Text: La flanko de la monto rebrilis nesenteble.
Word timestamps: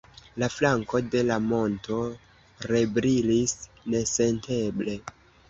La 0.43 0.47
flanko 0.51 1.01
de 1.15 1.21
la 1.27 1.37
monto 1.49 1.99
rebrilis 2.71 3.55
nesenteble. 3.97 4.99